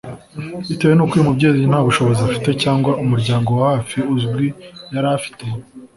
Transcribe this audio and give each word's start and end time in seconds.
Bitewe 0.69 0.93
n’uko 0.95 1.13
uyu 1.15 1.27
mubyeyi 1.27 1.63
nta 1.69 1.79
bushobozi 1.87 2.23
cyangwa 2.63 2.91
umuryango 3.03 3.49
wa 3.59 3.65
hafi 3.73 3.97
uzwi 4.15 4.47
yari 4.93 5.07
afite 5.17 5.43